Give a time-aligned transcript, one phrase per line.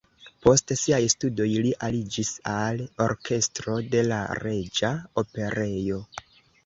[0.43, 4.91] Post siaj studoj li aliĝis al orkestro de la Reĝa
[5.25, 6.01] Operejo.